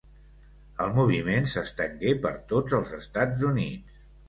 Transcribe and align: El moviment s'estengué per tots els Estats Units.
El 0.85 0.95
moviment 0.95 1.45
s'estengué 1.51 2.15
per 2.25 2.33
tots 2.55 2.77
els 2.81 2.97
Estats 3.03 3.49
Units. 3.53 4.03